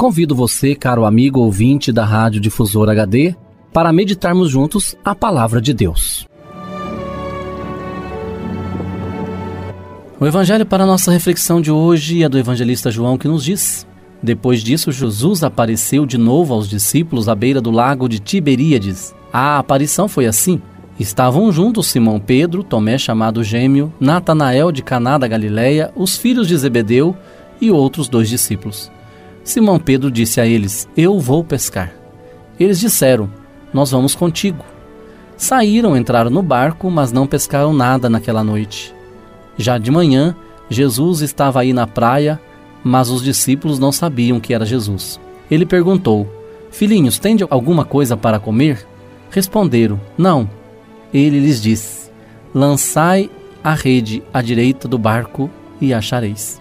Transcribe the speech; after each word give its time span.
Convido 0.00 0.34
você, 0.34 0.74
caro 0.74 1.04
amigo 1.04 1.40
ouvinte 1.40 1.92
da 1.92 2.06
Rádio 2.06 2.40
Difusora 2.40 2.92
HD, 2.92 3.34
para 3.70 3.92
meditarmos 3.92 4.48
juntos 4.48 4.96
a 5.04 5.14
palavra 5.14 5.60
de 5.60 5.74
Deus. 5.74 6.26
O 10.18 10.26
evangelho 10.26 10.64
para 10.64 10.86
nossa 10.86 11.12
reflexão 11.12 11.60
de 11.60 11.70
hoje 11.70 12.22
é 12.22 12.30
do 12.30 12.38
evangelista 12.38 12.90
João 12.90 13.18
que 13.18 13.28
nos 13.28 13.44
diz: 13.44 13.86
Depois 14.22 14.62
disso, 14.62 14.90
Jesus 14.90 15.44
apareceu 15.44 16.06
de 16.06 16.16
novo 16.16 16.54
aos 16.54 16.66
discípulos 16.66 17.28
à 17.28 17.34
beira 17.34 17.60
do 17.60 17.70
lago 17.70 18.08
de 18.08 18.20
Tiberíades. 18.20 19.14
A 19.30 19.58
aparição 19.58 20.08
foi 20.08 20.24
assim: 20.24 20.62
Estavam 20.98 21.52
juntos 21.52 21.88
Simão 21.88 22.18
Pedro, 22.18 22.64
Tomé 22.64 22.96
chamado 22.96 23.44
Gêmeo, 23.44 23.92
Natanael 24.00 24.72
de 24.72 24.82
Caná 24.82 25.18
da 25.18 25.28
Galileia, 25.28 25.92
os 25.94 26.16
filhos 26.16 26.48
de 26.48 26.56
Zebedeu 26.56 27.14
e 27.60 27.70
outros 27.70 28.08
dois 28.08 28.30
discípulos. 28.30 28.90
Simão 29.42 29.78
Pedro 29.78 30.10
disse 30.10 30.40
a 30.40 30.46
eles: 30.46 30.88
Eu 30.96 31.18
vou 31.18 31.42
pescar. 31.42 31.92
Eles 32.58 32.78
disseram: 32.78 33.30
Nós 33.72 33.90
vamos 33.90 34.14
contigo. 34.14 34.64
Saíram, 35.36 35.96
entraram 35.96 36.30
no 36.30 36.42
barco, 36.42 36.90
mas 36.90 37.12
não 37.12 37.26
pescaram 37.26 37.72
nada 37.72 38.10
naquela 38.10 38.44
noite. 38.44 38.94
Já 39.56 39.78
de 39.78 39.90
manhã, 39.90 40.36
Jesus 40.68 41.20
estava 41.20 41.60
aí 41.60 41.72
na 41.72 41.86
praia, 41.86 42.40
mas 42.84 43.08
os 43.08 43.22
discípulos 43.22 43.78
não 43.78 43.90
sabiam 43.90 44.38
que 44.38 44.52
era 44.52 44.66
Jesus. 44.66 45.18
Ele 45.50 45.64
perguntou: 45.64 46.28
Filhinhos, 46.70 47.18
tende 47.18 47.44
alguma 47.48 47.84
coisa 47.84 48.16
para 48.16 48.38
comer? 48.38 48.86
Responderam: 49.30 50.00
Não. 50.16 50.48
Ele 51.12 51.40
lhes 51.40 51.60
disse: 51.60 52.10
Lançai 52.54 53.30
a 53.64 53.74
rede 53.74 54.22
à 54.32 54.40
direita 54.42 54.86
do 54.86 54.98
barco 54.98 55.50
e 55.80 55.92
achareis. 55.92 56.60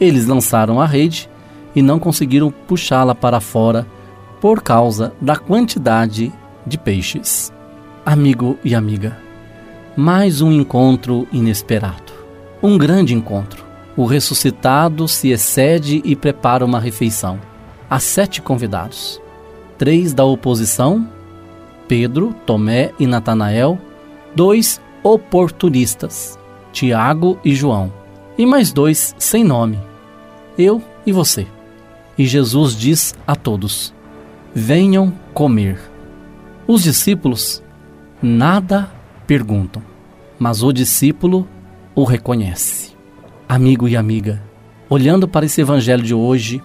Eles 0.00 0.26
lançaram 0.26 0.80
a 0.80 0.86
rede 0.86 1.28
e 1.74 1.82
não 1.82 1.98
conseguiram 1.98 2.50
puxá-la 2.50 3.14
para 3.14 3.40
fora 3.40 3.86
por 4.40 4.62
causa 4.62 5.12
da 5.20 5.36
quantidade 5.36 6.32
de 6.66 6.78
peixes. 6.78 7.52
Amigo 8.04 8.58
e 8.64 8.74
amiga, 8.74 9.16
mais 9.96 10.40
um 10.40 10.50
encontro 10.50 11.28
inesperado. 11.32 12.12
Um 12.62 12.76
grande 12.76 13.14
encontro. 13.14 13.64
O 13.96 14.06
ressuscitado 14.06 15.06
se 15.06 15.28
excede 15.30 16.00
e 16.04 16.16
prepara 16.16 16.64
uma 16.64 16.80
refeição. 16.80 17.38
Há 17.88 18.00
sete 18.00 18.40
convidados: 18.40 19.20
três 19.76 20.14
da 20.14 20.24
oposição, 20.24 21.06
Pedro, 21.86 22.34
Tomé 22.46 22.92
e 22.98 23.06
Natanael, 23.06 23.78
dois 24.34 24.80
oportunistas, 25.02 26.38
Tiago 26.72 27.38
e 27.44 27.54
João, 27.54 27.92
e 28.38 28.46
mais 28.46 28.72
dois 28.72 29.14
sem 29.18 29.44
nome, 29.44 29.78
eu 30.56 30.82
e 31.04 31.12
você. 31.12 31.46
E 32.18 32.26
Jesus 32.26 32.76
diz 32.76 33.14
a 33.26 33.34
todos: 33.34 33.94
Venham 34.54 35.12
comer. 35.32 35.78
Os 36.66 36.82
discípulos 36.82 37.62
nada 38.22 38.90
perguntam, 39.26 39.82
mas 40.38 40.62
o 40.62 40.72
discípulo 40.72 41.48
o 41.94 42.04
reconhece. 42.04 42.92
Amigo 43.48 43.88
e 43.88 43.96
amiga, 43.96 44.42
olhando 44.88 45.26
para 45.26 45.46
esse 45.46 45.60
evangelho 45.60 46.02
de 46.02 46.14
hoje, 46.14 46.62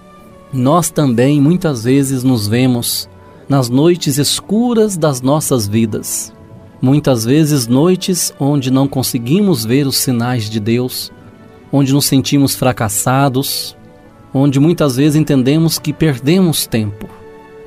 nós 0.51 0.89
também 0.89 1.41
muitas 1.41 1.83
vezes 1.83 2.23
nos 2.23 2.47
vemos 2.47 3.09
nas 3.47 3.69
noites 3.69 4.17
escuras 4.17 4.97
das 4.97 5.21
nossas 5.21 5.67
vidas. 5.67 6.33
Muitas 6.81 7.23
vezes 7.23 7.67
noites 7.67 8.33
onde 8.39 8.69
não 8.69 8.87
conseguimos 8.87 9.65
ver 9.65 9.87
os 9.87 9.97
sinais 9.97 10.49
de 10.49 10.59
Deus, 10.59 11.11
onde 11.71 11.93
nos 11.93 12.05
sentimos 12.05 12.55
fracassados, 12.55 13.76
onde 14.37 14.59
muitas 14.59 14.95
vezes 14.95 15.15
entendemos 15.15 15.79
que 15.79 15.91
perdemos 15.91 16.65
tempo. 16.65 17.09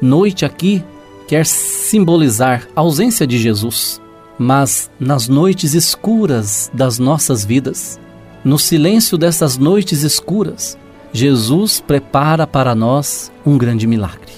Noite 0.00 0.44
aqui 0.44 0.82
quer 1.26 1.44
simbolizar 1.44 2.66
a 2.75 2.81
ausência 2.81 3.26
de 3.26 3.38
Jesus, 3.38 4.00
mas 4.38 4.91
nas 4.98 5.28
noites 5.28 5.75
escuras 5.75 6.70
das 6.72 6.98
nossas 6.98 7.44
vidas, 7.44 8.00
no 8.44 8.58
silêncio 8.58 9.19
dessas 9.19 9.58
noites 9.58 10.03
escuras, 10.03 10.78
Jesus 11.12 11.81
prepara 11.81 12.47
para 12.47 12.75
nós 12.75 13.31
um 13.44 13.58
grande 13.58 13.87
milagre. 13.87 14.32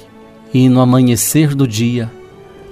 E 0.53 0.69
no 0.69 0.81
amanhecer 0.81 1.55
do 1.55 1.67
dia, 1.67 2.11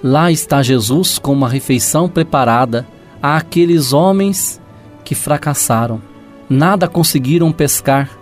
lá 0.02 0.30
está 0.30 0.62
Jesus 0.62 1.18
com 1.18 1.32
uma 1.32 1.48
refeição 1.48 2.08
preparada 2.08 2.86
àqueles 3.22 3.92
homens 3.92 4.60
que 5.04 5.14
fracassaram, 5.14 6.00
nada 6.48 6.88
conseguiram 6.88 7.52
pescar 7.52 8.19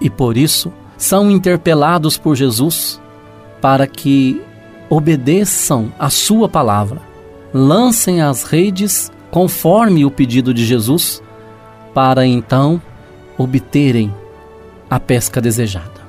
e 0.00 0.10
por 0.10 0.36
isso 0.36 0.72
são 0.96 1.30
interpelados 1.30 2.16
por 2.16 2.34
Jesus 2.34 3.00
para 3.60 3.86
que 3.86 4.40
obedeçam 4.88 5.92
a 5.98 6.08
sua 6.10 6.48
palavra, 6.48 7.00
lancem 7.52 8.22
as 8.22 8.44
redes 8.44 9.10
conforme 9.30 10.04
o 10.04 10.10
pedido 10.10 10.54
de 10.54 10.64
Jesus, 10.64 11.22
para 11.92 12.26
então 12.26 12.80
obterem 13.36 14.14
a 14.88 15.00
pesca 15.00 15.40
desejada. 15.40 16.06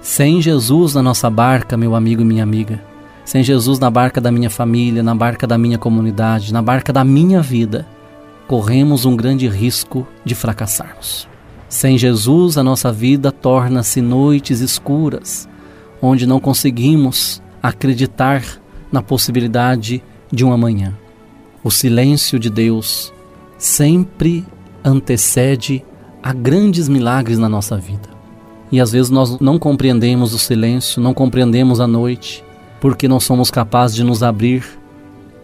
Sem 0.00 0.40
Jesus 0.40 0.94
na 0.94 1.02
nossa 1.02 1.30
barca, 1.30 1.76
meu 1.76 1.94
amigo 1.94 2.22
e 2.22 2.24
minha 2.24 2.42
amiga, 2.42 2.82
sem 3.24 3.42
Jesus 3.42 3.78
na 3.78 3.90
barca 3.90 4.20
da 4.20 4.32
minha 4.32 4.50
família, 4.50 5.02
na 5.02 5.14
barca 5.14 5.46
da 5.46 5.58
minha 5.58 5.78
comunidade, 5.78 6.52
na 6.52 6.62
barca 6.62 6.92
da 6.92 7.04
minha 7.04 7.40
vida, 7.40 7.86
corremos 8.46 9.04
um 9.04 9.14
grande 9.14 9.46
risco 9.48 10.06
de 10.24 10.34
fracassarmos. 10.34 11.28
Sem 11.68 11.98
Jesus, 11.98 12.56
a 12.56 12.62
nossa 12.62 12.90
vida 12.90 13.30
torna-se 13.30 14.00
noites 14.00 14.60
escuras, 14.60 15.46
onde 16.00 16.26
não 16.26 16.40
conseguimos 16.40 17.42
acreditar 17.62 18.42
na 18.90 19.02
possibilidade 19.02 20.02
de 20.32 20.44
um 20.44 20.52
amanhã. 20.52 20.96
O 21.62 21.70
silêncio 21.70 22.38
de 22.38 22.48
Deus 22.48 23.12
sempre 23.58 24.46
antecede 24.82 25.84
a 26.22 26.32
grandes 26.32 26.88
milagres 26.88 27.38
na 27.38 27.48
nossa 27.48 27.76
vida. 27.76 28.08
E 28.72 28.80
às 28.80 28.92
vezes 28.92 29.10
nós 29.10 29.38
não 29.38 29.58
compreendemos 29.58 30.32
o 30.32 30.38
silêncio, 30.38 31.02
não 31.02 31.12
compreendemos 31.12 31.80
a 31.80 31.86
noite, 31.86 32.42
porque 32.80 33.08
não 33.08 33.20
somos 33.20 33.50
capazes 33.50 33.96
de 33.96 34.04
nos 34.04 34.22
abrir, 34.22 34.64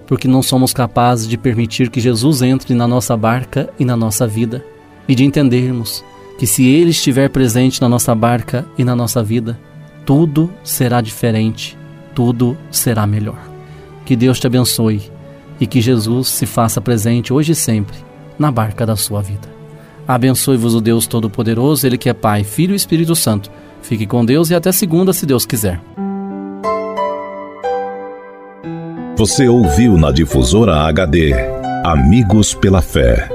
porque 0.07 0.29
não 0.29 0.43
somos 0.43 0.73
capazes 0.73 1.27
de 1.29 1.37
permitir 1.37 1.91
que 1.91 2.01
Jesus 2.01 2.41
entre 2.41 2.75
na 2.75 2.87
nossa 2.87 3.17
barca 3.17 3.69
e 3.79 3.85
na 3.85 3.97
nossa 3.97 4.27
vida, 4.27 4.65
e 5.09 5.15
de 5.15 5.25
entendermos 5.25 6.05
que 6.39 6.47
se 6.47 6.67
Ele 6.67 6.91
estiver 6.91 7.29
presente 7.29 7.81
na 7.81 7.89
nossa 7.89 8.15
barca 8.15 8.67
e 8.77 8.85
na 8.85 8.95
nossa 8.97 9.23
vida, 9.23 9.59
tudo 10.05 10.53
será 10.63 11.01
diferente, 11.01 11.77
tudo 12.15 12.57
será 12.71 13.07
melhor. 13.07 13.39
Que 14.05 14.17
Deus 14.17 14.39
te 14.39 14.47
abençoe 14.47 15.03
e 15.61 15.67
que 15.67 15.81
Jesus 15.81 16.29
se 16.29 16.47
faça 16.47 16.81
presente 16.81 17.33
hoje 17.33 17.53
e 17.53 17.55
sempre 17.55 17.97
na 18.39 18.51
barca 18.51 18.85
da 18.85 18.97
sua 18.97 19.23
vida. 19.23 19.49
Abençoe-vos 20.07 20.75
o 20.75 20.81
Deus 20.81 21.07
Todo-Poderoso, 21.07 21.87
Ele 21.87 21.97
que 21.97 22.11
é 22.11 22.13
Pai, 22.13 22.45
Filho 22.45 22.73
e 22.73 22.77
Espírito 22.77 23.17
Santo. 23.17 23.51
Fique 23.81 24.07
com 24.07 24.25
Deus 24.25 24.51
e 24.51 24.55
até 24.55 24.73
segunda, 24.73 25.13
se 25.13 25.25
Deus 25.25 25.47
quiser. 25.47 25.81
Você 29.17 29.49
ouviu 29.49 29.97
na 29.97 30.11
difusora 30.11 30.89
HD 30.89 31.33
Amigos 31.85 32.55
pela 32.55 32.83
Fé. 32.83 33.34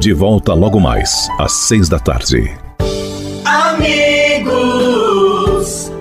De 0.00 0.12
volta 0.14 0.54
logo 0.54 0.80
mais, 0.80 1.28
às 1.38 1.52
seis 1.52 1.86
da 1.86 1.98
tarde. 1.98 2.50
Amigos, 3.44 4.72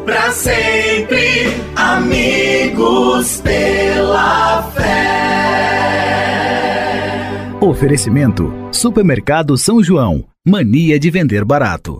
para 0.05 0.31
sempre, 0.31 1.53
amigos 1.75 3.41
pela 3.41 4.63
fé. 4.71 5.09
Oferecimento: 7.59 8.53
Supermercado 8.71 9.57
São 9.57 9.83
João. 9.83 10.23
Mania 10.47 10.97
de 10.97 11.09
vender 11.09 11.43
barato. 11.43 11.99